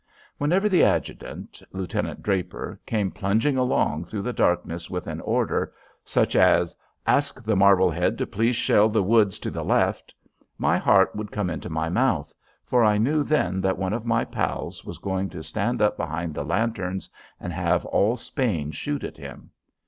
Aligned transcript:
Whenever 0.39 0.67
the 0.67 0.83
adjutant, 0.83 1.61
Lieutenant 1.73 2.23
Draper, 2.23 2.79
came 2.87 3.11
plunging 3.11 3.55
along 3.55 4.05
through 4.05 4.23
the 4.23 4.33
darkness 4.33 4.89
with 4.89 5.05
an 5.05 5.21
order 5.21 5.73
such 6.03 6.35
as: 6.35 6.75
"Ask 7.05 7.43
the 7.43 7.55
Marblehead 7.55 8.17
to 8.17 8.25
please 8.25 8.55
shell 8.55 8.89
the 8.89 9.03
woods 9.03 9.37
to 9.37 9.51
the 9.51 9.63
left" 9.63 10.11
my 10.57 10.75
heart 10.79 11.15
would 11.15 11.31
come 11.31 11.51
into 11.51 11.69
my 11.69 11.87
mouth, 11.87 12.33
for 12.65 12.83
I 12.83 12.97
knew 12.97 13.21
then 13.21 13.61
that 13.61 13.77
one 13.77 13.93
of 13.93 14.03
my 14.03 14.25
pals 14.25 14.83
was 14.83 14.97
going 14.97 15.29
to 15.29 15.43
stand 15.43 15.83
up 15.83 15.97
behind 15.97 16.33
the 16.33 16.43
lanterns 16.43 17.07
and 17.39 17.53
have 17.53 17.85
all 17.85 18.17
Spain 18.17 18.71
shoot 18.71 19.03
at 19.03 19.17
him. 19.17 19.51